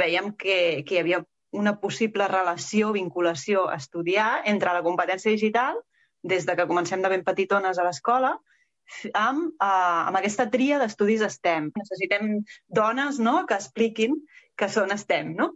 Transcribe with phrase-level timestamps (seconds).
[0.00, 1.22] veiem que, que hi havia
[1.58, 5.80] una possible relació, vinculació a estudiar entre la competència digital,
[6.22, 8.34] des de que comencem de ben petitones a l'escola,
[9.14, 11.72] amb, uh, amb aquesta tria d'estudis STEM.
[11.76, 14.16] Necessitem dones no?, que expliquin
[14.56, 15.54] que són STEM, no?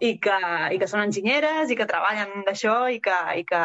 [0.00, 0.36] I que,
[0.72, 3.58] i que són enginyeres i que treballen d'això i, que, i que,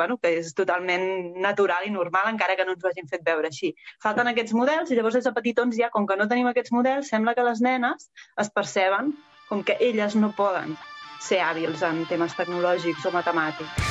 [0.00, 3.50] bueno, que és totalment natural i normal encara que no ens ho hagin fet veure
[3.50, 3.74] així.
[4.00, 7.10] Falten aquests models i llavors des de petitons ja, com que no tenim aquests models,
[7.12, 8.08] sembla que les nenes
[8.40, 9.12] es perceben
[9.48, 10.76] com que elles no poden
[11.24, 13.86] ser hàbils en temes tecnològics o matemàtics.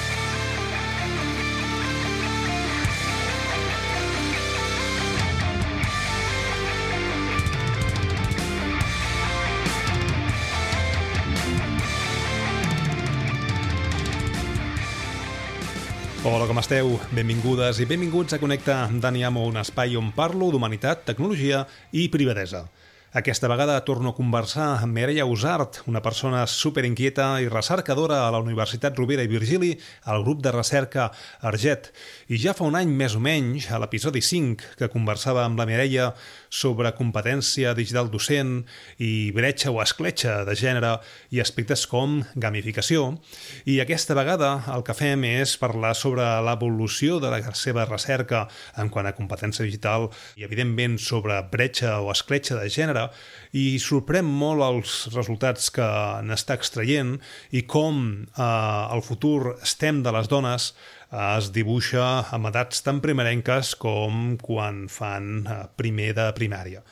[16.28, 16.98] Hola, com esteu?
[17.16, 21.62] Benvingudes i benvinguts a Connecta Daniamo, un espai on parlo d'humanitat, tecnologia
[21.96, 22.66] i privadesa.
[23.14, 28.42] Aquesta vegada torno a conversar amb Mireia Usart, una persona superinquieta i recercadora a la
[28.44, 29.70] Universitat Rovira i Virgili,
[30.04, 31.06] al grup de recerca
[31.40, 31.94] Arget.
[32.28, 35.66] I ja fa un any més o menys, a l'episodi 5, que conversava amb la
[35.70, 36.10] Mireia
[36.52, 38.66] sobre competència digital docent
[39.00, 40.98] i bretxa o escletxa de gènere
[41.32, 43.14] i aspectes com gamificació.
[43.64, 48.92] I aquesta vegada el que fem és parlar sobre l'evolució de la seva recerca en
[48.92, 53.07] quant a competència digital i, evidentment, sobre bretxa o escletxa de gènere
[53.58, 55.88] i sorprèn molt els resultats que
[56.28, 57.16] n'està extraient
[57.56, 63.02] i com eh, el futur STEM de les dones eh, es dibuixa amb edats tan
[63.04, 66.84] primerenques com quan fan eh, primer de primària.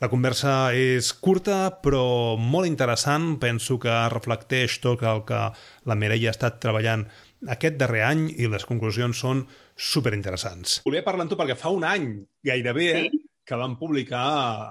[0.00, 3.34] La conversa és curta, però molt interessant.
[3.42, 5.40] Penso que reflecteix tot el que
[5.84, 7.04] la Mireia ha estat treballant
[7.52, 9.44] aquest darrer any i les conclusions són
[9.76, 10.80] superinteressants.
[10.88, 12.14] Volia parlar amb tu perquè fa un any
[12.48, 14.24] gairebé sí que van publicar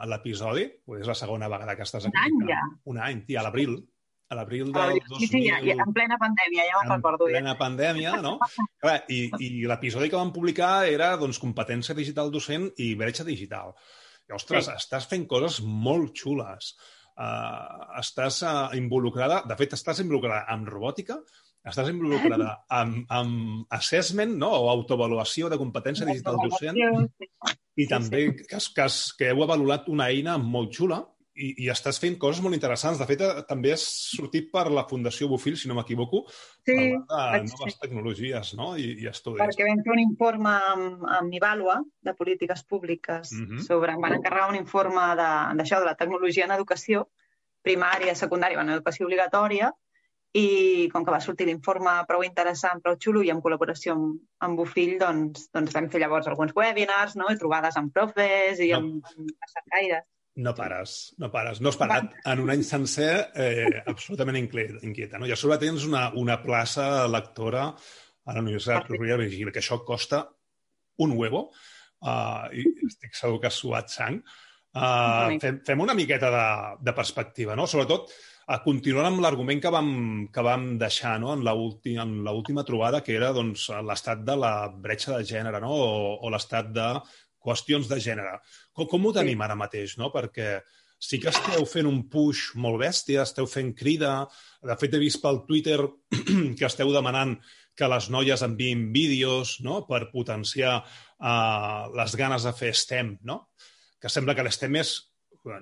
[0.07, 0.65] l'episodi,
[0.99, 2.15] és la segona vegada que estàs aquí.
[2.15, 2.59] Un any ja.
[2.91, 3.75] Un any, tia, a l'abril.
[4.29, 5.19] A l'abril del 2000...
[5.23, 7.25] Sí, sí, ja, en plena pandèmia, ja me'n recordo.
[7.25, 7.57] En plena ja.
[7.57, 8.35] pandèmia, no?
[8.83, 13.73] Clar, I i l'episodi que van publicar era doncs, competència digital docent i bretxa digital.
[14.29, 14.77] I, ostres, sí.
[14.77, 16.75] estàs fent coses molt xules.
[17.19, 21.17] Uh, estàs uh, involucrada, de fet, estàs involucrada amb robòtica,
[21.69, 24.51] estàs involucrada amb, amb assessment no?
[24.51, 26.77] o autoavaluació de competència digital docent
[27.79, 30.99] i també que, que, que heu avaluat una eina molt xula
[31.39, 32.99] i, i estàs fent coses molt interessants.
[32.99, 33.83] De fet, eh, també has
[34.15, 36.23] sortit per la Fundació Bufil, si no m'equivoco,
[36.67, 37.79] sí, de noves sí.
[37.83, 38.73] tecnologies no?
[38.77, 39.41] I, i estudis.
[39.41, 43.57] Perquè vam fer un informe amb, amb Ivalua, de polítiques públiques, uh mhm.
[43.57, 43.67] -huh.
[43.67, 43.95] sobre...
[43.99, 47.07] Van encarregar un informe d'això, de, de la tecnologia en educació,
[47.61, 49.73] primària, secundària, bueno, educació obligatòria,
[50.37, 54.61] i com que va sortir l'informe prou interessant, prou xulo, i en col·laboració amb, amb
[54.61, 57.31] Bufill, doncs, doncs vam fer llavors alguns webinars, no?
[57.33, 58.81] I trobades amb profes i no.
[58.81, 60.05] amb, amb cercaires.
[60.39, 61.59] No pares, no pares.
[61.59, 65.17] No has parat en un any sencer eh, absolutament inquieta.
[65.17, 65.27] No?
[65.27, 67.65] I a sobre tens una, una plaça lectora
[68.29, 70.21] a la Universitat Rovira Virgili, que això costa
[71.03, 71.47] un huevo,
[72.05, 74.21] uh, i estic segur que ha suat sang.
[74.69, 76.47] Uh, fem, fem una miqueta de,
[76.85, 77.65] de perspectiva, no?
[77.67, 78.13] Sobretot,
[78.49, 79.89] a continuar amb l'argument que vam,
[80.33, 81.35] que vam deixar no?
[81.37, 85.69] en l'última trobada, que era doncs, l'estat de la bretxa de gènere no?
[85.69, 85.89] o,
[86.25, 86.87] o l'estat de
[87.45, 88.39] qüestions de gènere.
[88.73, 89.99] Com, com ho tenim ara mateix?
[90.01, 90.09] No?
[90.09, 90.57] Perquè
[90.99, 94.23] sí que esteu fent un push molt bèstia, esteu fent crida.
[94.65, 95.77] De fet, he vist pel Twitter
[96.57, 97.37] que esteu demanant
[97.77, 99.83] que les noies enviïn vídeos no?
[99.87, 103.43] per potenciar uh, les ganes de fer STEM, no?
[104.01, 104.97] que sembla que l'STEM és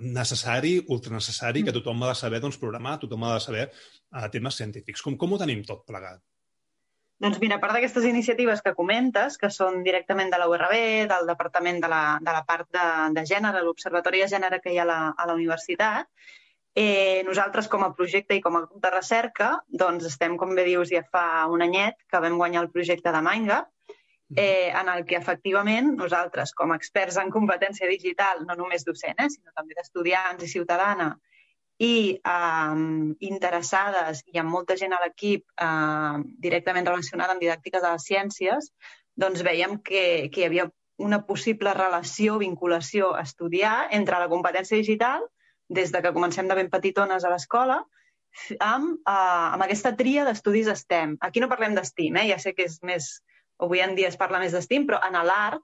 [0.01, 1.79] necessari, ultranecessari, que mm.
[1.79, 5.03] tothom ha de saber doncs, programar, tothom ha de saber uh, temes científics.
[5.05, 6.23] Com, com ho tenim tot plegat?
[7.17, 10.73] Doncs mira, a part d'aquestes iniciatives que comentes, que són directament de la URB,
[11.09, 14.77] del Departament de la, de la part de, de gènere, l'Observatori de Gènere que hi
[14.77, 16.11] ha a la, a la universitat,
[16.77, 19.49] eh, nosaltres com a projecte i com a grup de recerca
[19.81, 23.23] doncs estem, com bé dius, ja fa un anyet que vam guanyar el projecte de
[23.25, 23.71] Mindgap,
[24.35, 29.17] eh, en el que efectivament nosaltres, com a experts en competència digital, no només docent,
[29.19, 31.11] eh, sinó també d'estudiants i ciutadana,
[31.77, 32.77] i eh,
[33.29, 38.71] interessades i amb molta gent a l'equip eh, directament relacionada amb didàctiques de les ciències,
[39.15, 44.77] doncs veiem que, que hi havia una possible relació, vinculació a estudiar entre la competència
[44.77, 45.27] digital,
[45.69, 47.83] des de que comencem de ben petitones a l'escola,
[48.59, 51.17] amb, eh, amb aquesta tria d'estudis STEM.
[51.21, 52.27] Aquí no parlem d'estim, eh?
[52.31, 53.17] ja sé que és més,
[53.63, 55.63] avui en dia es parla més d'estim, però en l'art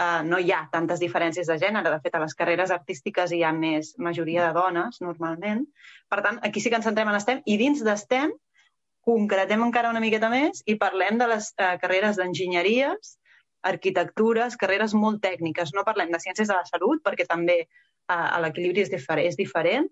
[0.00, 1.90] eh, no hi ha tantes diferències de gènere.
[1.92, 5.64] De fet, a les carreres artístiques hi ha més majoria de dones, normalment.
[6.10, 8.34] Per tant, aquí sí que ens centrem en STEM i dins d'STEM
[9.06, 13.16] concretem encara una miqueta més i parlem de les eh, carreres d'enginyeries,
[13.70, 15.72] arquitectures, carreres molt tècniques.
[15.76, 19.88] No parlem de ciències de la salut, perquè també eh, l'equilibri és, diferent, és diferent,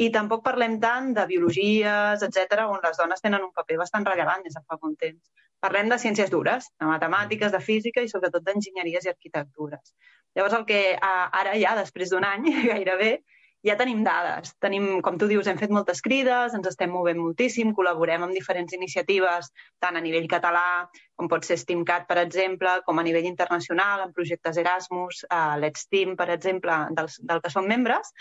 [0.00, 4.46] i tampoc parlem tant de biologies, etc, on les dones tenen un paper bastant rellevant
[4.46, 5.48] des de fa molt temps.
[5.60, 9.92] Parlem de ciències dures, de matemàtiques, de física i sobretot d'enginyeries i arquitectures.
[10.36, 13.18] Llavors, el que ara ja, després d'un any gairebé,
[13.66, 14.54] ja tenim dades.
[14.64, 18.72] Tenim, com tu dius, hem fet moltes crides, ens estem movent moltíssim, col·laborem amb diferents
[18.76, 19.50] iniciatives,
[19.84, 20.86] tant a nivell català,
[21.20, 25.90] com pot ser STEAMCAT, per exemple, com a nivell internacional, en projectes Erasmus, a Let's
[25.92, 28.14] Team, per exemple, del, del que som membres.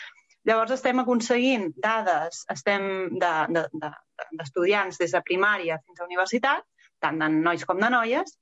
[0.49, 2.83] Llavors estem aconseguint dades estem
[3.21, 6.65] d'estudiants de, de, de, des de primària fins a universitat,
[7.03, 8.33] tant de nois com de noies,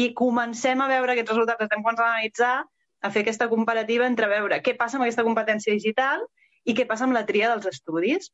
[0.00, 2.54] i comencem a veure aquests resultats, estem començant a analitzar,
[3.00, 6.24] a fer aquesta comparativa entre veure què passa amb aquesta competència digital
[6.68, 8.30] i què passa amb la tria dels estudis.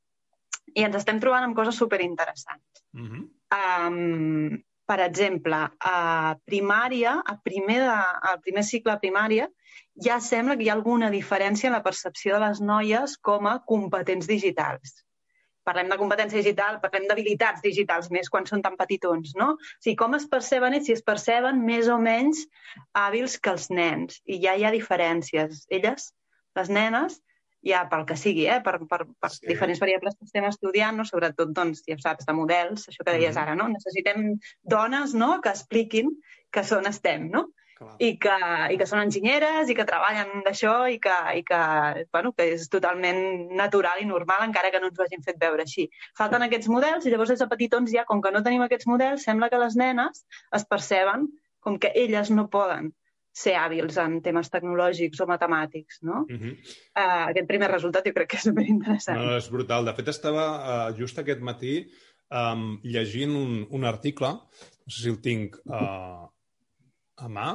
[0.76, 2.82] I ens estem trobant amb coses superinteressants.
[2.92, 3.22] Mm -hmm.
[3.58, 5.58] um, per exemple,
[5.90, 7.96] a primària, a primer, de,
[8.30, 9.48] a primer cicle de primària,
[10.06, 13.58] ja sembla que hi ha alguna diferència en la percepció de les noies com a
[13.72, 15.00] competents digitals.
[15.66, 19.48] Parlem de competència digital, parlem d'habilitats digitals, més quan són tan petitons, no?
[19.58, 22.44] O sigui, com es perceben ells, si es perceben més o menys
[22.94, 24.20] hàbils que els nens.
[24.30, 25.64] I ja hi ha diferències.
[25.74, 26.12] Elles,
[26.54, 27.18] les nenes,
[27.66, 28.60] ja pel que sigui, eh?
[28.64, 29.44] per, per, per sí.
[29.48, 31.06] diferents variables que estem estudiant, no?
[31.08, 33.42] sobretot, doncs, ja saps, de models, això que deies mm -hmm.
[33.42, 33.68] ara, no?
[33.68, 34.26] Necessitem
[34.62, 35.40] dones no?
[35.40, 36.10] que expliquin
[36.50, 37.48] que són estem, no?
[38.00, 38.36] I que,
[38.72, 41.58] i que són enginyeres i que treballen d'això i, que, i que,
[42.12, 45.62] bueno, que és totalment natural i normal encara que no ens ho hagin fet veure
[45.62, 45.90] així.
[46.16, 49.26] Falten aquests models i llavors des de petitons ja, com que no tenim aquests models,
[49.28, 50.24] sembla que les nenes
[50.56, 51.28] es perceben
[51.60, 52.94] com que elles no poden
[53.36, 56.24] ser hàbils en temes tecnològics o matemàtics, no?
[56.24, 56.52] Uh -huh.
[56.96, 59.20] uh, aquest primer resultat jo crec que és superinteressant.
[59.20, 59.84] No, és brutal.
[59.84, 61.74] De fet, estava uh, just aquest matí
[62.30, 64.32] um, llegint un, un article,
[64.86, 66.24] no sé si el tinc uh,
[67.16, 67.48] a mà,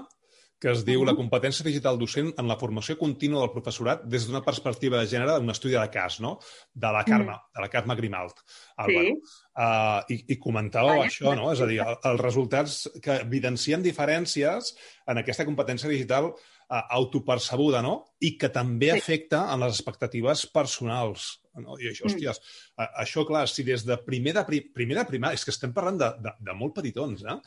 [0.62, 4.44] que es diu La competència digital docent en la formació contínua del professorat des d'una
[4.46, 6.36] perspectiva de gènere d'un estudi de cas, no?
[6.74, 7.56] De la Carme, mm.
[7.58, 8.44] de la Carme Grimalt.
[8.78, 9.16] Álvaro.
[9.18, 9.40] Sí.
[9.52, 11.50] Uh, i, I comentàveu ah, això, no?
[11.56, 14.72] És a dir, el, els resultats que evidencien diferències
[15.10, 17.98] en aquesta competència digital uh, autopercebuda, no?
[18.22, 19.02] I que també sí.
[19.02, 21.32] afecta en les expectatives personals.
[21.58, 21.82] No?
[21.82, 22.14] I això, mm.
[22.14, 22.46] hòsties,
[22.78, 25.74] uh, això, clar, si des de primer de, pri, primer de primària, és que estem
[25.74, 27.42] parlant de, de, de molt petitons, eh?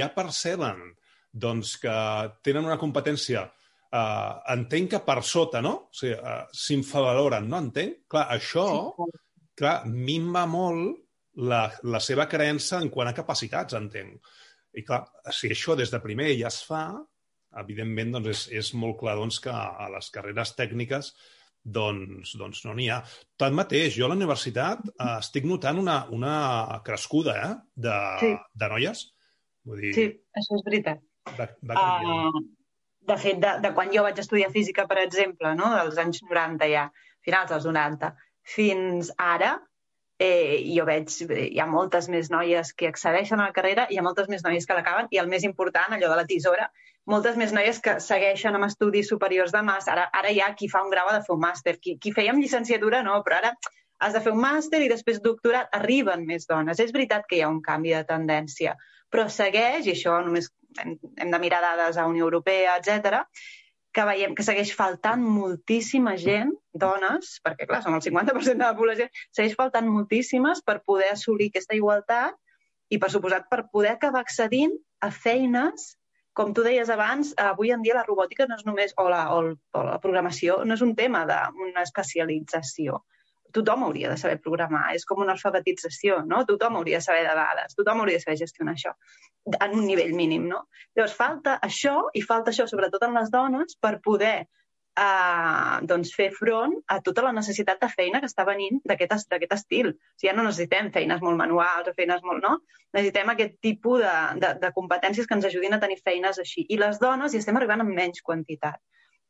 [0.00, 0.80] Ja perceben
[1.36, 1.94] doncs, que
[2.46, 5.74] tenen una competència uh, entenc que per sota, no?
[5.90, 7.60] O sigui, uh, s'infavaloren, no?
[7.68, 8.04] Entenc?
[8.12, 8.66] Clar, això,
[9.58, 11.02] clar, minva molt
[11.44, 14.32] la, la seva creença en quant a capacitats, entenc.
[14.76, 16.88] I clar, si això des de primer ja es fa,
[17.60, 21.12] evidentment doncs és, és molt clar doncs, que a les carreres tècniques
[21.76, 23.00] doncs, doncs no n'hi ha.
[23.40, 26.36] Tanmateix, jo a la universitat eh, estic notant una, una
[26.86, 27.52] crescuda eh,
[27.88, 28.32] de, sí.
[28.62, 29.04] de noies.
[29.66, 30.06] Vull dir, sí,
[30.38, 31.05] això és veritat.
[31.38, 32.42] Va, va uh,
[33.06, 35.70] de fet, de, de quan jo vaig estudiar física, per exemple, no?
[35.74, 36.88] dels anys 90 ja,
[37.26, 38.12] finals dels 90,
[38.56, 39.56] fins ara,
[40.22, 44.04] eh, jo veig, hi ha moltes més noies que accedeixen a la carrera, hi ha
[44.06, 46.70] moltes més noies que l'acaben, i el més important, allò de la tisora,
[47.06, 49.94] moltes més noies que segueixen amb estudis superiors de màster.
[49.94, 51.76] Ara, ara hi ha qui fa un grau de fer un màster.
[51.82, 53.52] Qui, qui feia amb llicenciatura, no, però ara
[54.02, 55.70] has de fer un màster i després doctorat.
[55.78, 56.82] Arriben més dones.
[56.82, 58.74] És veritat que hi ha un canvi de tendència,
[59.12, 60.50] però segueix, i això només
[60.82, 63.24] hem, hem de mirar dades a Unió Europea, etc
[63.96, 68.76] que veiem que segueix faltant moltíssima gent, dones, perquè clar, som el 50% de la
[68.76, 72.36] població, segueix faltant moltíssimes per poder assolir aquesta igualtat
[72.92, 75.94] i, per suposat, per poder acabar accedint a feines
[76.36, 79.54] com tu deies abans, avui en dia la robòtica no és només, o la, o,
[79.56, 83.00] o la programació, no és un tema d'una especialització
[83.56, 86.42] tothom hauria de saber programar, és com una alfabetització, no?
[86.48, 88.94] Tothom hauria de saber de dades, tothom hauria de saber gestionar això
[89.46, 90.66] en un nivell mínim, no?
[90.96, 94.36] Llavors, falta això, i falta això sobretot en les dones, per poder
[94.96, 99.92] eh, doncs fer front a tota la necessitat de feina que està venint d'aquest estil.
[99.92, 102.42] O sigui, ja no necessitem feines molt manuals o feines molt...
[102.42, 102.58] No?
[102.96, 106.66] Necessitem aquest tipus de, de, de competències que ens ajudin a tenir feines així.
[106.72, 108.80] I les dones hi estem arribant amb menys quantitat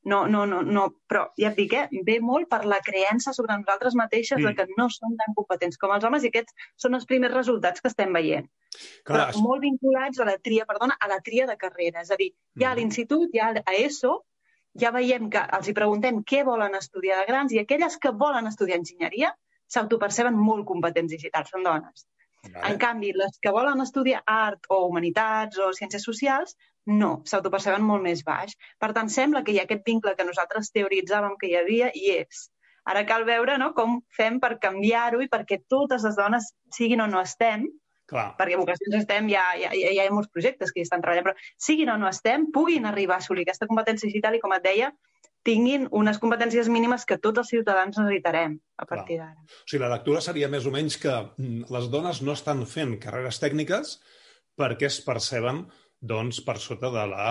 [0.07, 3.57] no, no, no, no, però ja et dic, eh, ve molt per la creença sobre
[3.59, 4.45] nosaltres mateixes sí.
[4.47, 7.83] de que no som tan competents com els homes i aquests són els primers resultats
[7.83, 8.47] que estem veient.
[9.09, 12.05] Clar, però molt vinculats a la tria, perdona, a la tria de carrera.
[12.07, 12.79] És a dir, ja a mm.
[12.79, 14.15] l'institut, ja a ESO,
[14.79, 18.47] ja veiem que els hi preguntem què volen estudiar de grans i aquelles que volen
[18.47, 19.33] estudiar enginyeria
[19.73, 22.07] s'autoperceben molt competents digitals, són dones.
[22.47, 22.63] Vale.
[22.71, 26.55] En canvi, les que volen estudiar art o humanitats o ciències socials,
[26.87, 28.55] no, s'autoperceben molt més baix.
[28.79, 32.13] Per tant, sembla que hi ha aquest vincle que nosaltres teoritzàvem que hi havia i
[32.21, 32.47] és.
[32.87, 37.09] Ara cal veure no, com fem per canviar-ho i perquè totes les dones, siguin o
[37.11, 37.67] no estem,
[38.07, 38.29] Clar.
[38.39, 41.59] perquè vocacions estem, ja, ja, ja, hi ha molts projectes que hi estan treballant, però
[41.67, 44.93] siguin o no estem, puguin arribar a assolir aquesta competència digital i, com et deia,
[45.47, 49.43] tinguin unes competències mínimes que tots els ciutadans necessitarem a partir d'ara.
[49.43, 52.97] O sigui, la lectura seria més o menys que mm, les dones no estan fent
[53.03, 53.99] carreres tècniques
[54.59, 55.65] perquè es perceben
[56.09, 57.29] doncs, per sota de la...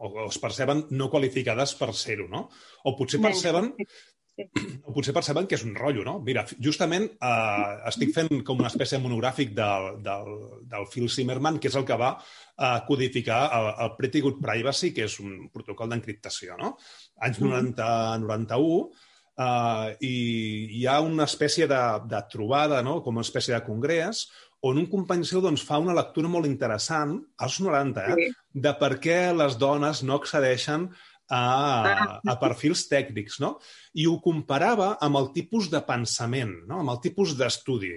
[0.00, 2.46] o es perceben no qualificades per ser-ho, no?
[2.84, 3.72] O potser perceben
[4.86, 6.14] o potser perceben que és un rotllo, no?
[6.24, 10.32] Mira, justament eh, estic fent com una espècie de monogràfic del, del,
[10.70, 14.94] del Phil Zimmerman, que és el que va eh, codificar el, el Pretty Good Privacy,
[14.96, 16.74] que és un protocol d'encriptació, no?
[17.26, 17.92] Anys 90,
[18.24, 19.08] 91,
[19.40, 20.14] eh, i
[20.78, 23.00] hi ha una espècie de, de trobada, no?
[23.04, 24.28] com una espècie de congrés,
[24.66, 28.28] on un company seu doncs, fa una lectura molt interessant, als 90, eh?
[28.52, 30.90] de per què les dones no accedeixen
[31.30, 31.42] a,
[32.26, 33.54] a perfils tècnics, no?
[33.94, 36.82] I ho comparava amb el tipus de pensament, no?
[36.82, 37.94] amb el tipus d'estudi.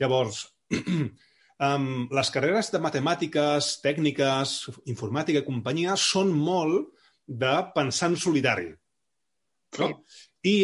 [0.00, 0.44] Llavors,
[1.68, 4.56] um, les carreres de matemàtiques, tècniques,
[4.92, 6.94] informàtica i companyia són molt
[7.26, 8.70] de pensar en solidari.
[9.80, 9.90] No?
[10.46, 10.56] I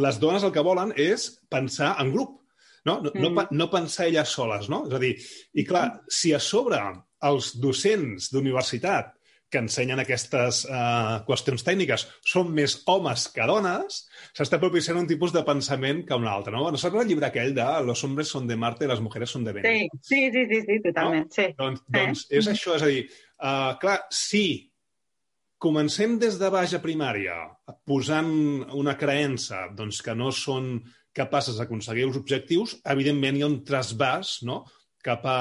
[0.00, 2.40] les dones el que volen és pensar en grup,
[2.84, 3.00] no?
[3.00, 3.50] No, no, mm.
[3.56, 4.84] no pensar elles soles, no?
[4.88, 5.14] És a dir,
[5.54, 6.80] i clar, si a sobre
[7.24, 9.14] els docents d'universitat
[9.54, 14.00] que ensenyen aquestes uh, qüestions tècniques són més homes que dones,
[14.34, 16.56] s'està propiciant un tipus de pensament que un altre.
[16.56, 16.64] No?
[16.66, 19.46] Bueno, saps el llibre aquell de Los hombres son de Marte i les mujeres son
[19.46, 19.70] de Venus?
[19.70, 21.28] Sí, sí, sí, sí, sí totalment.
[21.28, 21.36] No?
[21.36, 21.48] Sí.
[21.60, 23.04] Doncs, doncs és això, és a dir,
[23.38, 24.44] uh, clar, si
[25.64, 27.38] comencem des de baix a primària
[27.88, 28.34] posant
[28.76, 30.74] una creença doncs, que no són
[31.14, 34.62] capaces d'aconseguir els objectius, evidentment hi ha un trasbàs no?
[35.04, 35.40] cap a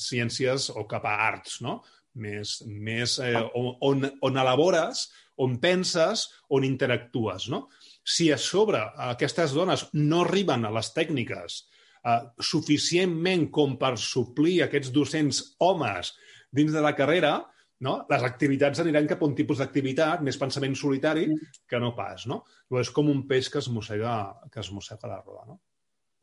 [0.00, 1.78] ciències o cap a arts, no?
[2.20, 5.08] més, més eh, on, on elabores,
[5.40, 7.48] on penses, on interactues.
[7.50, 7.66] No?
[8.04, 11.62] Si a sobre aquestes dones no arriben a les tècniques
[12.04, 12.20] eh,
[12.52, 16.14] suficientment com per suplir aquests docents homes
[16.54, 17.38] dins de la carrera,
[17.84, 17.98] no?
[18.10, 21.28] les activitats aniran cap a un tipus d'activitat, més pensament solitari,
[21.68, 22.26] que no pas.
[22.30, 22.42] No?
[22.80, 24.16] és com un peix que es mossega,
[24.52, 25.44] que es mossega la roda.
[25.52, 25.60] No?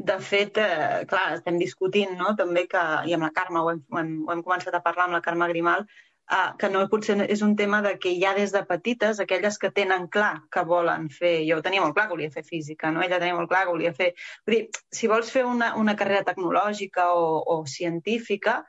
[0.01, 2.33] De fet, eh, clar, estem discutint no?
[2.37, 5.07] també que, i amb la Carme ho hem, ho hem, ho hem començat a parlar
[5.07, 8.53] amb la Carme Grimal, eh, que no potser és un tema de que ja des
[8.55, 11.33] de petites, aquelles que tenen clar que volen fer...
[11.49, 13.03] Jo tenia molt clar que volia fer física, no?
[13.05, 14.13] ella tenia molt clar que volia fer...
[14.47, 18.61] Vull dir, si vols fer una, una carrera tecnològica o, o científica,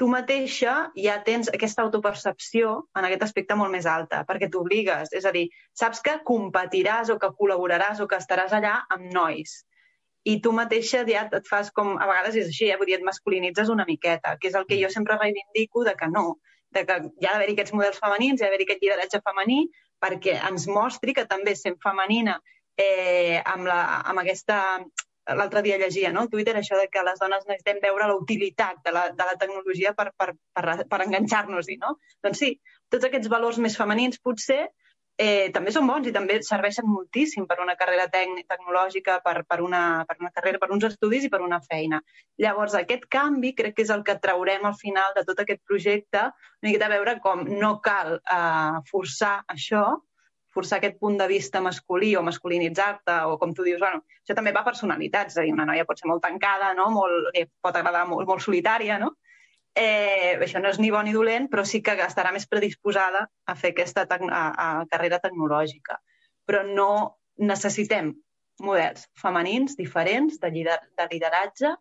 [0.00, 5.12] tu mateixa ja tens aquesta autopercepció en aquest aspecte molt més alta, perquè t'obligues.
[5.12, 9.58] És a dir, saps que competiràs o que col·laboraràs o que estaràs allà amb nois
[10.28, 12.76] i tu mateixa ja et fas com, a vegades és així, eh?
[12.76, 16.08] vull dir, et masculinitzes una miqueta, que és el que jo sempre reivindico de que
[16.12, 16.40] no,
[16.76, 19.60] de que hi ha d'haver-hi aquests models femenins, hi ha d'haver-hi aquest lideratge femení,
[20.00, 22.36] perquè ens mostri que també sent femenina
[22.76, 23.80] eh, amb, la,
[24.12, 24.60] amb aquesta
[25.38, 26.26] l'altre dia llegia no?
[26.32, 29.94] Twitter això de que les dones necessitem veure la utilitat de la, de la tecnologia
[29.94, 31.96] per, per, per, per enganxar-nos-hi, no?
[32.24, 32.54] Doncs sí,
[32.90, 34.66] tots aquests valors més femenins potser
[35.20, 39.60] eh, també són bons i també serveixen moltíssim per una carrera tècnica, tecnològica, per, per,
[39.66, 42.00] una, per una carrera, per uns estudis i per una feina.
[42.40, 46.30] Llavors, aquest canvi crec que és el que traurem al final de tot aquest projecte,
[46.62, 49.84] una miqueta a veure com no cal eh, forçar això,
[50.54, 54.52] forçar aquest punt de vista masculí o masculinitzar-te, o com tu dius, bueno, això també
[54.56, 56.88] va a personalitats, és a dir, una noia pot ser molt tancada, no?
[56.94, 59.14] molt, eh, pot agradar molt, molt solitària, no?
[59.78, 63.54] Eh, això no és ni bo ni dolent, però sí que estarà més predisposada a
[63.54, 66.00] fer aquesta a, a carrera tecnològica.
[66.46, 66.90] Però no
[67.38, 68.10] necessitem
[68.60, 71.74] models femenins diferents de, lider de lideratge,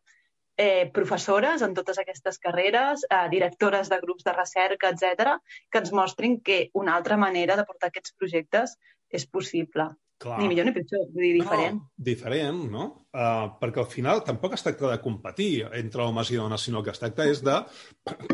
[0.60, 5.38] eh, professores en totes aquestes carreres, eh, directores de grups de recerca, etc,
[5.72, 8.76] que ens mostrin que una altra manera de portar aquests projectes
[9.10, 9.88] és possible.
[10.20, 10.42] Clar.
[10.42, 11.78] Ni millor ni pitjor, vull dir, diferent.
[11.80, 12.86] No, diferent, no?
[13.10, 16.92] Uh, perquè al final tampoc es tracta de competir entre homes i dones, sinó que
[16.92, 17.56] es tracta és de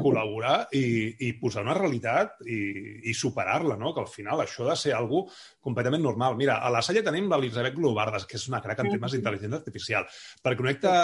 [0.02, 0.82] col·laborar i,
[1.28, 2.58] i posar una realitat i,
[3.06, 3.92] i superar-la, no?
[3.94, 5.28] Que al final això ha de ser algo
[5.62, 6.40] completament normal.
[6.40, 10.10] Mira, a la Salle tenim l'Elisabet Globardes, que és una crac en temes d'intel·ligència artificial.
[10.42, 10.96] Per connectar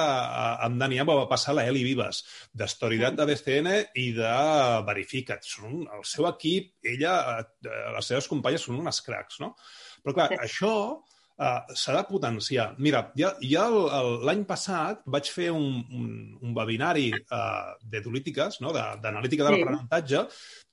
[0.65, 2.23] amb Dani va passar la Eli Vives,
[2.57, 4.33] d'Estoridat de BCN i de
[4.89, 5.45] Verificat.
[5.45, 9.53] Són el seu equip, ella, eh, les seves companyes són unes cracs, no?
[10.01, 10.73] Però, clar, això
[11.41, 12.71] uh, s'ha de potenciar.
[12.81, 13.67] Mira, ja, ja
[14.25, 16.09] l'any passat vaig fer un, un,
[16.41, 18.73] un webinari uh, d'edolítiques, no?
[18.75, 20.25] d'analítica de, de l'aprenentatge,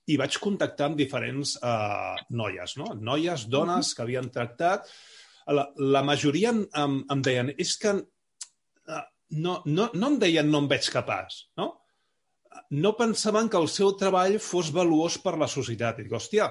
[0.08, 2.94] i vaig contactar amb diferents uh, noies, no?
[3.11, 4.88] noies, dones que havien tractat.
[5.49, 9.04] La, la majoria em, em deien, és que uh,
[9.37, 11.75] no, no, no em deien no em veig capaç, no?
[12.75, 16.00] No pensaven que el seu treball fos valuós per la societat.
[16.00, 16.49] I dic, hòstia...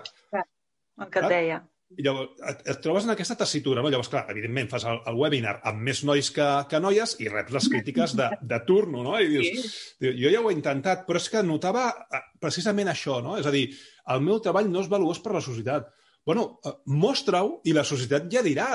[1.02, 1.58] el que et deia.
[1.96, 3.90] I llavors et, et trobes en aquesta tessitura, no?
[3.92, 7.56] Llavors, clar, evidentment fas el, el webinar amb més nois que, que noies i reps
[7.56, 9.16] les crítiques de, de turno, no?
[9.24, 10.12] I dius, sí.
[10.20, 13.38] jo ja ho he intentat, però és que notava eh, precisament això, no?
[13.40, 13.70] És a dir,
[14.14, 15.88] el meu treball no és valuós per la societat.
[16.28, 18.68] bueno, eh, mostra-ho i la societat ja dirà,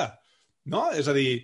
[0.72, 0.86] no?
[0.96, 1.42] És a dir,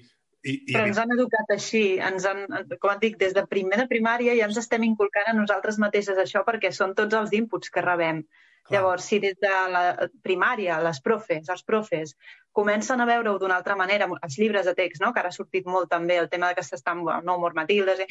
[0.48, 0.72] i, i...
[0.72, 2.44] Però ens han educat així, ens han,
[2.80, 6.20] com et dic, des de primer de primària ja ens estem inculcant a nosaltres mateixes
[6.22, 8.22] això perquè són tots els inputs que rebem.
[8.68, 8.78] Clar.
[8.78, 9.82] Llavors, si des de la
[10.22, 12.14] primària, les profes, els profes,
[12.52, 15.12] comencen a veure-ho d'una altra manera, els llibres de text, no?
[15.12, 18.08] que ara ha sortit molt també el tema de que s'estan, no, amor Matildes, eh?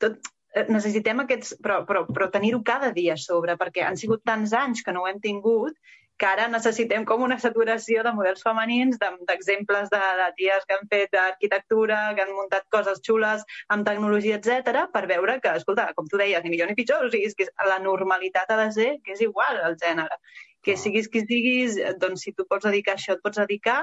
[0.00, 0.32] tot,
[0.68, 4.84] necessitem aquests, però, però, però tenir-ho cada dia a sobre, perquè han sigut tants anys
[4.84, 5.76] que no ho hem tingut
[6.22, 10.84] que ara necessitem com una saturació de models femenins, d'exemples de, de ties que han
[10.92, 13.42] fet arquitectura, que han muntat coses xules
[13.74, 17.10] amb tecnologia, etc, per veure que, escolta, com tu deies, ni millor ni pitjor, o
[17.10, 20.20] sigui, és que la normalitat ha de ser que és igual al gènere.
[20.62, 23.80] Que siguis qui siguis, doncs si tu pots dedicar això, et pots dedicar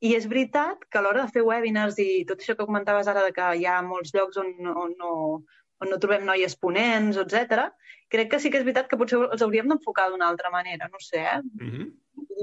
[0.00, 3.26] i és veritat que a l'hora de fer webinars i tot això que comentaves ara
[3.26, 5.10] de que hi ha molts llocs on, on no,
[5.80, 7.70] on no trobem noies ponents, etc.
[8.12, 11.00] crec que sí que és veritat que potser els hauríem d'enfocar d'una altra manera, no
[11.00, 11.40] sé, eh?
[11.42, 11.90] Mm -hmm.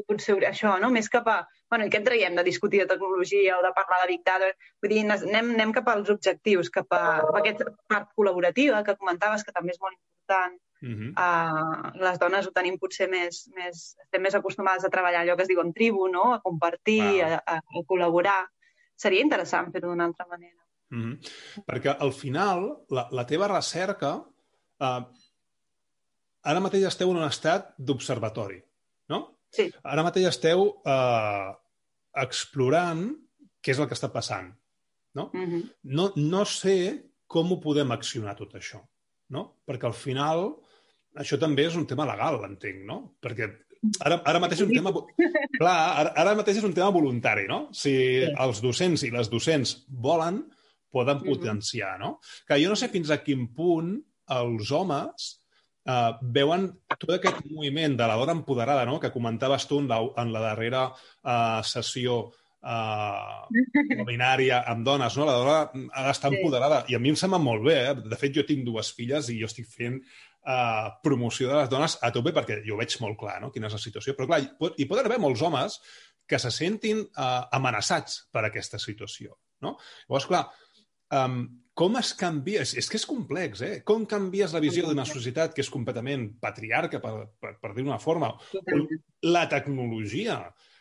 [0.07, 0.89] Potser això, no?
[0.89, 1.47] Més cap a...
[1.69, 4.53] Bueno, i què en traiem de discutir de tecnologia o de parlar de dictador?
[4.81, 8.95] Vull dir, anem, anem cap als objectius, cap a, cap a aquesta part col·laborativa que
[8.95, 10.59] comentaves, que també és molt important.
[10.81, 11.11] Uh -huh.
[11.25, 13.97] uh, les dones ho tenim potser més, més...
[14.03, 16.33] Estem més acostumades a treballar allò que es diu en tribu, no?
[16.33, 17.33] A compartir, wow.
[17.33, 18.47] a, a, a col·laborar.
[18.95, 20.66] Seria interessant fer-ho d'una altra manera.
[20.89, 21.63] Mm -hmm.
[21.67, 24.23] Perquè al final, la, la teva recerca,
[24.79, 25.01] eh,
[26.41, 28.61] ara mateix esteu en un estat d'observatori,
[29.09, 29.19] no?
[29.51, 29.71] Sí.
[29.83, 31.49] Ara mateix esteu eh,
[32.13, 33.03] explorant
[33.61, 34.53] què és el que està passant,
[35.13, 35.29] no?
[35.33, 35.69] Mm -hmm.
[35.83, 36.11] no?
[36.15, 38.81] No sé com ho podem accionar tot això,
[39.29, 39.43] no?
[39.67, 40.55] Perquè al final
[41.15, 43.17] això també és un tema legal, entenc, no?
[43.21, 43.49] Perquè
[44.05, 44.93] ara, ara mateix és un tema...
[45.61, 47.67] Clar, ara, ara mateix és un tema voluntari, no?
[47.73, 48.31] Si sí.
[48.45, 50.43] els docents i les docents volen,
[50.91, 52.17] poden potenciar, no?
[52.47, 53.95] Que jo no sé fins a quin punt
[54.37, 55.29] els homes
[55.87, 60.01] eh, veuen tot aquest moviment de la dona empoderada, no?, que comentaves tu en la,
[60.23, 62.19] en la darrera eh, sessió
[62.61, 65.27] eh, binària amb dones, no?
[65.27, 65.59] La dona
[65.93, 66.39] ha d'estar sí.
[66.39, 66.83] empoderada.
[66.91, 67.95] I a mi em sembla molt bé, eh?
[68.03, 70.01] De fet, jo tinc dues filles i jo estic fent
[70.47, 73.51] eh, promoció de les dones a tope perquè jo veig molt clar no?
[73.53, 74.15] quina és la situació.
[74.17, 75.79] Però clar, hi, hi poden haver molts homes
[76.27, 79.37] que se sentin eh, amenaçats per aquesta situació.
[79.63, 79.77] No?
[80.05, 80.45] Llavors, clar,
[81.15, 81.41] Um,
[81.77, 82.63] com es canvia?
[82.65, 83.73] És, és que és complex, eh?
[83.87, 87.99] Com canvies la visió d'una societat que és completament patriarca, per, per, per dir una
[88.01, 88.31] forma?
[89.29, 90.39] La tecnologia,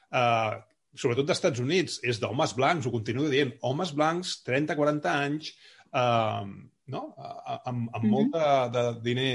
[0.08, 0.54] uh,
[0.96, 5.52] sobretot dels Estats Units, és d'homes blancs, ho continuo dient, homes blancs, 30-40 anys,
[5.92, 6.48] uh,
[6.96, 7.04] no?
[7.20, 9.30] amb, amb molt de, de diner,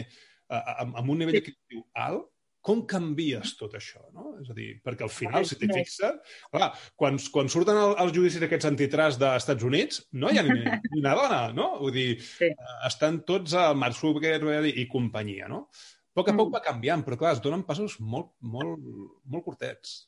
[0.49, 2.25] uh, amb, amb un nivell adquisitiu alt,
[2.65, 4.35] com canvies tot això, no?
[4.41, 6.69] És a dir, perquè al final, si t'hi fixes, clar,
[6.99, 10.59] quan, quan surten el, els judicis d'aquests antitrust dels Estats Units, no hi ha ni,
[10.61, 11.71] ni una dona, no?
[11.81, 12.51] Vull dir, sí.
[12.51, 15.65] Eh, estan tots a Mark Zuckerberg i companyia, no?
[16.11, 16.55] A poc a poc mm.
[16.59, 18.79] va canviant, però clar, es donen passos molt, molt,
[19.25, 20.01] molt curtets.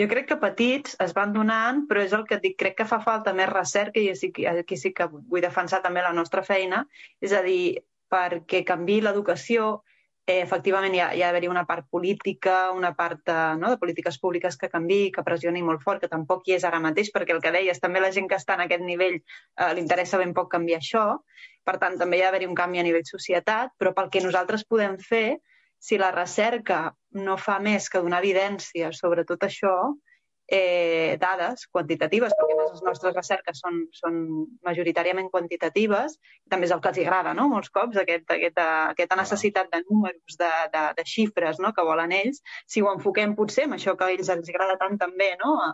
[0.00, 3.02] Jo crec que petits es van donant, però és el que dic, crec que fa
[3.04, 4.08] falta més recerca i
[4.48, 6.86] aquí sí que vull defensar també la nostra feina,
[7.20, 9.82] és a dir, perquè canvi l'educació,
[10.30, 13.78] eh, efectivament hi ha, hi ha d'haver-hi una part política, una part de, no, de
[13.82, 17.34] polítiques públiques que canvi, que pressioni molt fort, que tampoc hi és ara mateix, perquè
[17.36, 20.34] el que deies, també la gent que està en aquest nivell eh, li interessa ben
[20.36, 21.04] poc canviar això.
[21.66, 24.66] Per tant, també hi ha d'haver-hi un canvi a nivell societat, però pel que nosaltres
[24.68, 25.40] podem fer,
[25.80, 29.74] si la recerca no fa més que donar evidència sobre tot això,
[30.50, 34.18] eh, dades quantitatives, perquè més les nostres recerques són, són
[34.66, 36.18] majoritàriament quantitatives,
[36.50, 40.36] també és el que els agrada, no?, molts cops, aquest, aquesta, aquesta necessitat de números,
[40.42, 44.08] de, de, de xifres no?, que volen ells, si ho enfoquem potser amb això que
[44.08, 45.72] a ells els agrada tant també, no?, a,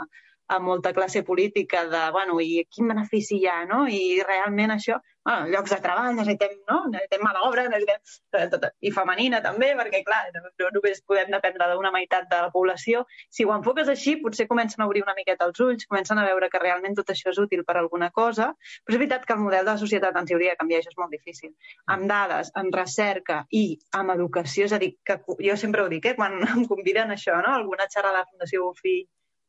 [0.54, 5.00] a molta classe política de, bueno, i quin benefici hi ha, no?, i realment això
[5.26, 6.76] bueno, llocs de treball, necessitem, no?
[6.92, 8.66] necessitem mà d'obra, necessitem...
[8.86, 13.02] i femenina també, perquè clar, no només podem dependre d'una meitat de la població.
[13.34, 16.50] Si ho enfoques així, potser comencen a obrir una miqueta els ulls, comencen a veure
[16.52, 18.52] que realment tot això és útil per a alguna cosa,
[18.84, 21.02] però és veritat que el model de la societat ens hauria de canviar, això és
[21.02, 21.52] molt difícil.
[21.96, 23.64] Amb dades, amb recerca i
[23.98, 27.34] amb educació, és a dir, que jo sempre ho dic, eh, quan em conviden això,
[27.42, 27.58] no?
[27.58, 29.04] alguna xerrada de la Fundació Bofill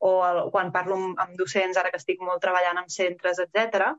[0.10, 3.94] o el, quan parlo amb, amb docents, ara que estic molt treballant amb centres, etc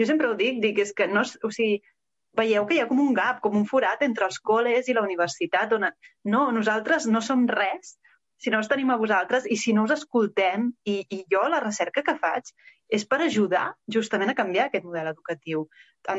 [0.00, 1.24] jo sempre ho dic, dic, és que no...
[1.44, 1.80] O sigui,
[2.38, 5.04] veieu que hi ha com un gap, com un forat entre els col·les i la
[5.04, 5.84] universitat, on
[6.34, 7.96] no, nosaltres no som res
[8.42, 11.60] si no us tenim a vosaltres i si no us escoltem, i, i jo la
[11.62, 12.48] recerca que faig
[12.92, 13.64] és per ajudar
[13.96, 15.66] justament a canviar aquest model educatiu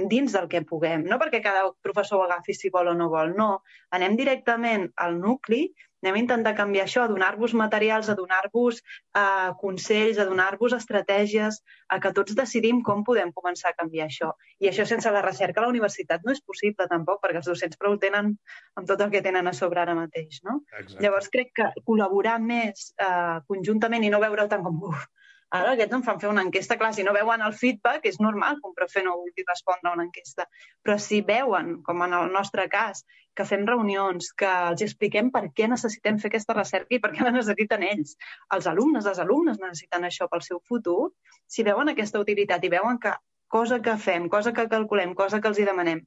[0.09, 1.03] dins del que puguem.
[1.09, 3.49] No perquè cada professor ho agafi si vol o no vol, no.
[3.97, 5.67] Anem directament al nucli
[6.03, 11.61] anem a intentar canviar això, a donar-vos materials, a donar-vos eh, consells, a donar-vos estratègies,
[11.87, 14.33] a que tots decidim com podem començar a canviar això.
[14.59, 17.79] I això sense la recerca a la universitat no és possible tampoc, perquè els docents
[17.79, 18.33] prou tenen
[18.75, 20.41] amb tot el que tenen a sobre ara mateix.
[20.43, 20.59] No?
[20.75, 20.99] Exacte.
[21.05, 25.07] Llavors crec que col·laborar més eh, conjuntament i no veure-ho tant com uf,
[25.53, 28.55] Ara aquests em fan fer una enquesta, clar, si no veuen el feedback, és normal
[28.59, 30.47] que un profe no vulgui respondre a una enquesta.
[30.81, 33.03] Però si veuen, com en el nostre cas,
[33.37, 37.27] que fem reunions, que els expliquem per què necessitem fer aquesta recerca i per què
[37.27, 38.15] la necessiten ells.
[38.57, 41.11] Els alumnes, les alumnes necessiten això pel seu futur.
[41.45, 43.13] Si veuen aquesta utilitat i veuen que
[43.53, 46.01] cosa que fem, cosa que calculem, cosa que els hi demanem,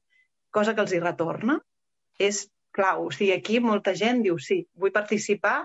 [0.51, 1.61] cosa que els hi retorna,
[2.19, 3.07] és clau.
[3.07, 5.61] O sigui, aquí molta gent diu sí, vull participar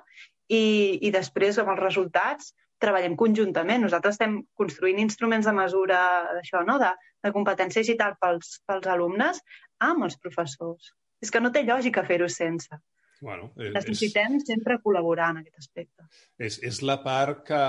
[0.47, 0.63] i,
[1.03, 3.85] i després amb els resultats treballem conjuntament.
[3.85, 6.01] Nosaltres estem construint instruments de mesura
[6.37, 6.79] d'això, no?
[6.83, 6.91] de,
[7.25, 9.43] de competències i tal pels, pels alumnes
[9.91, 10.93] amb els professors.
[11.23, 12.83] És que no té lògica fer-ho sense.
[13.23, 16.09] Bueno, és, Necessitem és, sempre col·laborar en aquest aspecte.
[16.43, 17.61] És, és la part que,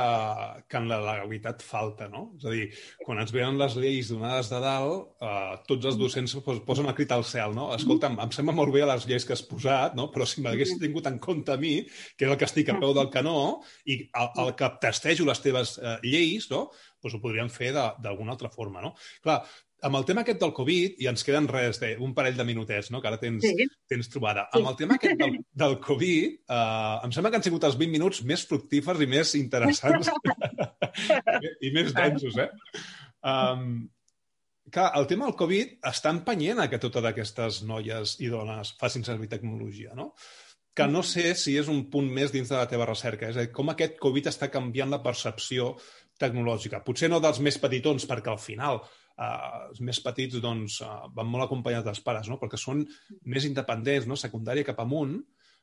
[0.66, 2.24] que en la legalitat falta, no?
[2.40, 2.64] És a dir,
[3.04, 6.34] quan ens venen les lleis donades de dalt, eh, tots els docents
[6.66, 7.68] posen el crit al cel, no?
[7.76, 10.08] Escolta'm, em sembla molt bé les lleis que has posat, no?
[10.16, 11.76] però si m'haguessis tingut en compte a mi,
[12.18, 13.38] que és el que estic a peu del canó,
[13.86, 16.66] i el, el que testejo les teves eh, lleis, no?
[17.04, 18.96] doncs ho podríem fer d'alguna altra forma, no?
[19.22, 19.44] Clar,
[19.84, 22.90] amb el tema aquest del Covid, i ens queden res, de, un parell de minutets,
[22.94, 23.68] no?, que ara tens, sí.
[23.90, 24.46] tens trobada.
[24.52, 24.60] Sí.
[24.62, 27.96] Amb el tema aquest del, del Covid, eh, em sembla que han sigut els 20
[27.98, 30.12] minuts més fructífers i més interessants
[31.68, 32.48] i més densos, eh?
[33.24, 33.84] Um,
[34.72, 39.06] clar, el tema del Covid està empenyent a que totes aquestes noies i dones facin
[39.08, 40.14] servir tecnologia, no?
[40.74, 43.28] Que no sé si és un punt més dins de la teva recerca.
[43.30, 45.76] És a dir, com aquest Covid està canviant la percepció
[46.20, 46.82] tecnològica.
[46.86, 48.82] Potser no dels més petitons, perquè al final
[49.14, 52.40] Uh, els més petits doncs, uh, van molt acompanyats dels pares, no?
[52.42, 52.82] perquè són
[53.30, 54.18] més independents, no?
[54.18, 55.20] secundària cap amunt,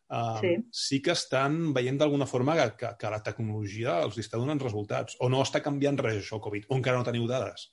[0.06, 0.52] uh, sí.
[0.70, 5.18] sí que estan veient d'alguna forma que, que, que la tecnologia els està donant resultats.
[5.18, 7.72] O no està canviant res això, Covid, o encara no teniu dades?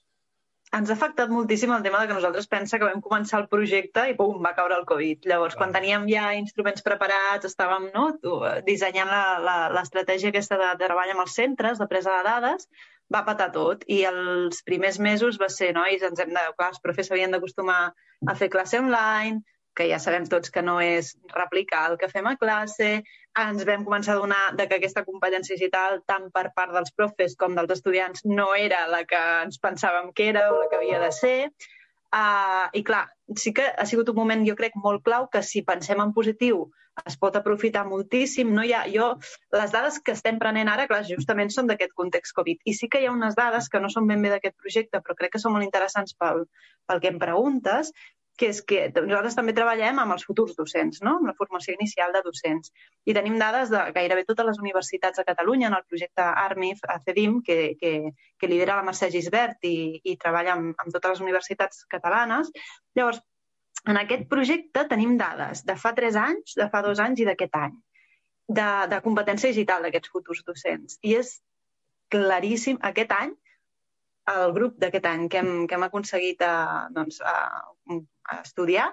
[0.75, 4.03] Ens ha afectat moltíssim el tema de que nosaltres pensa que vam començar el projecte
[4.09, 5.23] i pum, va caure el Covid.
[5.29, 5.61] Llavors, Clar.
[5.61, 8.09] quan teníem ja instruments preparats, estàvem no,
[8.65, 9.13] dissenyant
[9.77, 12.67] l'estratègia aquesta de, de treball amb els centres, de presa de dades,
[13.13, 16.81] va patar tot i els primers mesos va ser, nois, ens hem de, clar, els
[16.83, 17.81] profes s'havien d'acostumar
[18.27, 19.43] a fer classe online,
[19.77, 22.89] que ja sabem tots que no és replicar el que fem a classe,
[23.37, 27.37] ens vam començar a donar de que aquesta competència digital, tant per part dels profes
[27.37, 31.03] com dels estudiants, no era la que ens pensàvem que era o la que havia
[31.03, 31.37] de ser.
[32.15, 35.63] Uh, I clar, sí que ha sigut un moment, jo crec, molt clau que si
[35.67, 36.67] pensem en positiu
[37.05, 38.53] es pot aprofitar moltíssim.
[38.55, 39.09] No hi ha, jo,
[39.53, 42.63] les dades que estem prenent ara, clar, justament són d'aquest context Covid.
[42.65, 45.17] I sí que hi ha unes dades que no són ben bé d'aquest projecte, però
[45.19, 46.45] crec que són molt interessants pel,
[46.87, 47.91] pel que em preguntes,
[48.37, 51.15] que és que nosaltres també treballem amb els futurs docents, no?
[51.17, 52.69] amb la formació inicial de docents.
[53.09, 57.39] I tenim dades de gairebé totes les universitats de Catalunya en el projecte ARMIF, ACEDIM,
[57.47, 57.93] que, que,
[58.37, 62.53] que lidera la Mercè Gisbert i, i treballa amb, amb totes les universitats catalanes.
[62.99, 63.23] Llavors,
[63.89, 67.57] en aquest projecte tenim dades de fa tres anys, de fa dos anys i d'aquest
[67.57, 67.73] any,
[68.47, 71.01] de, de competència digital d'aquests futurs docents.
[71.01, 71.37] I és
[72.13, 73.33] claríssim, aquest any,
[74.31, 77.35] el grup d'aquest any que hem, que hem aconseguit a, doncs, a,
[78.27, 78.89] a estudiar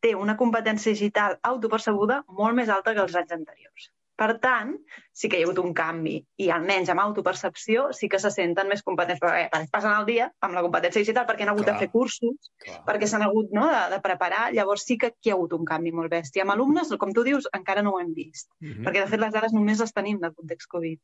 [0.00, 3.90] té una competència digital autopercebuda molt més alta que els anys anteriors.
[4.20, 4.74] Per tant,
[5.16, 8.68] sí que hi ha hagut un canvi i almenys amb autopercepció sí que se senten
[8.68, 9.20] més competents.
[9.22, 11.88] Perquè, perquè passen el dia amb la competència digital perquè han hagut clar, de fer
[11.94, 12.82] cursos, clar.
[12.88, 14.42] perquè s'han hagut no, de, de preparar.
[14.56, 16.44] Llavors sí que aquí hi ha hagut un canvi molt bèstia.
[16.44, 18.50] Amb alumnes, com tu dius, encara no ho hem vist.
[18.60, 18.84] Mm -hmm.
[18.84, 21.00] Perquè, de fet, les dades només les tenim del context Covid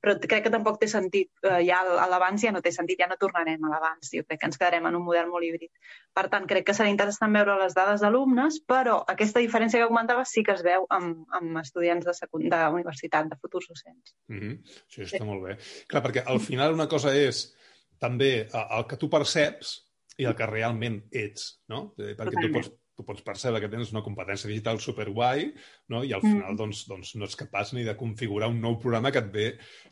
[0.00, 1.30] però crec que tampoc té sentit.
[1.42, 4.10] Eh, ja a l'abans ja no té sentit, ja no tornarem a l'abans.
[4.12, 5.72] Jo crec que ens quedarem en un model molt híbrid.
[6.14, 10.24] Per tant, crec que serà interessant veure les dades d'alumnes, però aquesta diferència que comentava
[10.28, 12.14] sí que es veu amb, amb estudiants de,
[12.46, 14.14] de universitat, de futurs docents.
[14.28, 14.58] Mm -hmm.
[14.88, 15.30] Això està sí.
[15.30, 15.58] molt bé.
[15.88, 17.52] Clar, perquè al final una cosa és
[17.98, 19.82] també el que tu perceps
[20.18, 21.94] i el que realment ets, no?
[21.96, 22.52] Perquè Totalment.
[22.52, 25.50] tu pots, tu pots percebre que tens una competència digital superguai
[25.92, 26.02] no?
[26.02, 26.32] i al mm.
[26.32, 26.58] final mm.
[26.62, 29.46] doncs, doncs no ets capaç ni de configurar un nou programa que et ve,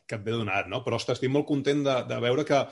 [0.08, 0.70] que et ve donat.
[0.72, 0.80] No?
[0.86, 2.62] Però, ostres, estic molt content de, de veure que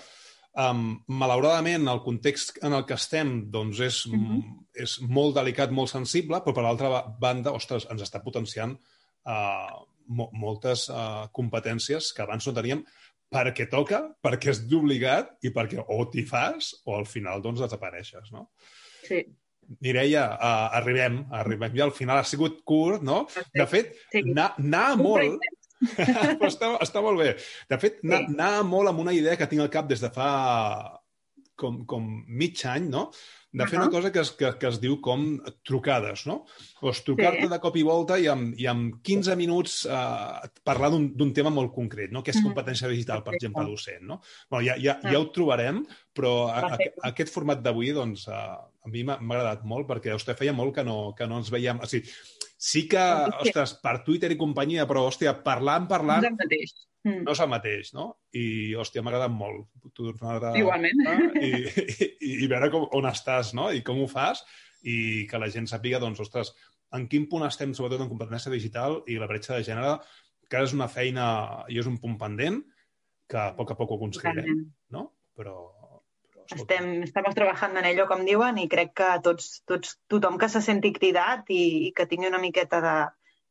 [0.57, 0.88] um,
[1.21, 4.59] malauradament el context en el que estem doncs, és, mm -hmm.
[4.87, 8.73] és molt delicat, molt sensible, però per l'altra banda, ostres, ens està potenciant
[9.27, 12.85] uh, mo moltes uh, competències que abans no teníem
[13.33, 18.33] perquè toca, perquè és d'obligat i perquè o t'hi fas o al final doncs desapareixes,
[18.33, 18.51] no?
[19.07, 19.25] Sí.
[19.81, 22.20] Mireia, uh, arribem, arribem ja al final.
[22.20, 23.25] Ha sigut curt, no?
[23.55, 24.25] De fet, sí.
[24.25, 25.44] anar, anar molt...
[26.51, 27.33] està, està molt bé.
[27.70, 28.11] De fet, sí.
[28.14, 30.33] anar molt amb una idea que tinc al cap des de fa
[31.59, 33.09] com, com mig any, no?
[33.53, 33.88] de fer uh -huh.
[33.88, 36.46] una cosa que es, que, que es diu com trucades, no?
[36.81, 37.48] Pues trucar-te sí.
[37.48, 41.72] de cop i volta i amb, i amb 15 minuts eh, parlar d'un tema molt
[41.75, 42.22] concret, no?
[42.22, 44.03] que és competència digital, per exemple, docent.
[44.03, 44.20] No?
[44.48, 48.57] Bueno, ja, ja, ja ho trobarem, però a, a, a aquest format d'avui doncs, a,
[48.83, 51.83] a mi m'ha agradat molt perquè vostè feia molt que no, que no ens veiem...
[51.83, 52.11] O sigui,
[52.62, 53.03] sí que,
[53.42, 56.25] ostres, per Twitter i companyia, però, hòstia, parlant, parlant...
[56.25, 56.75] No és el mateix.
[57.03, 57.23] Mm.
[57.27, 58.09] No és el mateix, no?
[58.38, 58.45] I,
[58.79, 61.03] hòstia, m'ha agradat molt tornar Igualment.
[61.38, 61.51] I,
[62.23, 63.71] i, i veure com, on estàs, no?
[63.75, 64.45] I com ho fas
[64.87, 66.53] i que la gent sàpiga, doncs, ostres,
[66.95, 69.97] en quin punt estem, sobretot en competència digital i la bretxa de gènere,
[70.51, 71.27] que és una feina
[71.73, 72.61] i és un punt pendent
[73.31, 75.07] que a poc a poc ho aconseguirem, no?
[75.38, 75.57] Però,
[76.55, 80.62] estem, estem treballant en ello, com diuen, i crec que tots, tots, tothom que se
[80.65, 82.97] senti cridat i, i que tingui una miqueta de,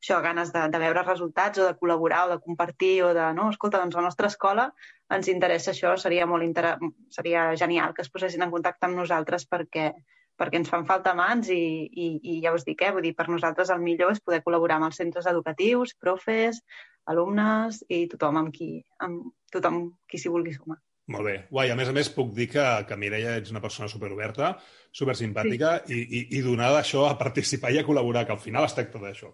[0.01, 3.49] això, ganes de, de veure resultats o de col·laborar o de compartir o de, no,
[3.53, 4.71] escolta, doncs a la nostra escola
[5.13, 6.73] ens interessa això, seria molt inter...
[7.13, 9.91] seria genial que es posessin en contacte amb nosaltres perquè,
[10.39, 13.27] perquè ens fan falta mans i, i, i ja us dic, eh, vull dir, per
[13.29, 16.63] nosaltres el millor és poder col·laborar amb els centres educatius, profes,
[17.11, 18.73] alumnes i tothom amb qui,
[19.05, 20.81] amb tothom qui s'hi vulgui sumar.
[21.11, 21.35] Molt bé.
[21.51, 24.55] Guai, a més a més puc dir que, que Mireia ets una persona superoberta,
[24.95, 25.97] supersimpàtica sí.
[25.97, 29.01] i, i, i donada això a participar i a col·laborar, que al final es tracta
[29.01, 29.31] d'això.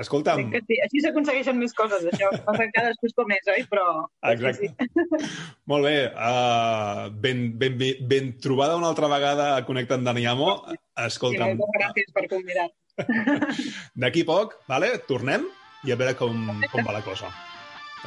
[0.00, 0.46] Escolta'm...
[0.52, 0.78] que sí.
[0.84, 2.30] Així s'aconsegueixen més coses, això.
[2.46, 3.64] Passa que cadascú és com és, oi?
[3.70, 3.86] Però...
[4.32, 4.70] Exacte.
[4.70, 5.30] Sí.
[5.70, 5.96] Molt bé.
[6.14, 10.54] Uh, ben, ben, ben, ben trobada una altra vegada a Connecta amb Daniamo.
[11.06, 11.52] Escolta'm...
[11.52, 12.68] Sí, moltes gràcies per convidar.
[14.04, 14.94] D'aquí poc, vale?
[15.08, 15.46] tornem
[15.84, 17.32] i a veure com, com va la cosa.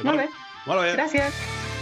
[0.02, 0.28] Molt bé.
[0.66, 0.96] Molt bé.
[0.98, 1.73] Gràcies.